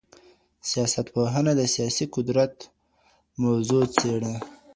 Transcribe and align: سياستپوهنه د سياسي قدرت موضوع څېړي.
سياستپوهنه 0.69 1.51
د 1.55 1.61
سياسي 1.75 2.05
قدرت 2.15 2.53
موضوع 3.43 3.83
څېړي. 3.95 4.33